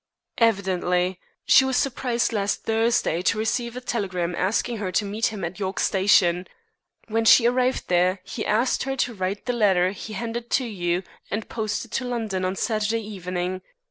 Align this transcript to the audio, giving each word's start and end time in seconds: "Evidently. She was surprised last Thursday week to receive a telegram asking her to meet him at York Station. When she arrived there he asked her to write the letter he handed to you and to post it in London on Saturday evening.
"Evidently. 0.39 1.19
She 1.45 1.63
was 1.63 1.77
surprised 1.77 2.33
last 2.33 2.63
Thursday 2.63 3.17
week 3.17 3.25
to 3.27 3.37
receive 3.37 3.77
a 3.77 3.81
telegram 3.81 4.33
asking 4.35 4.77
her 4.77 4.91
to 4.91 5.05
meet 5.05 5.27
him 5.27 5.45
at 5.45 5.59
York 5.59 5.79
Station. 5.79 6.47
When 7.07 7.23
she 7.23 7.45
arrived 7.45 7.87
there 7.87 8.17
he 8.23 8.43
asked 8.43 8.81
her 8.81 8.95
to 8.95 9.13
write 9.13 9.45
the 9.45 9.53
letter 9.53 9.91
he 9.91 10.13
handed 10.13 10.49
to 10.49 10.65
you 10.65 11.03
and 11.29 11.43
to 11.43 11.47
post 11.47 11.85
it 11.85 12.01
in 12.01 12.09
London 12.09 12.43
on 12.43 12.55
Saturday 12.55 13.01
evening. 13.01 13.61